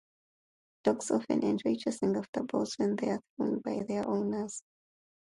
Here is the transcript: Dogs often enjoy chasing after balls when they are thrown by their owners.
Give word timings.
Dogs 0.83 1.11
often 1.11 1.43
enjoy 1.43 1.75
chasing 1.75 2.15
after 2.17 2.41
balls 2.41 2.73
when 2.77 2.95
they 2.95 3.11
are 3.11 3.21
thrown 3.37 3.59
by 3.59 3.83
their 3.87 4.07
owners. 4.09 4.63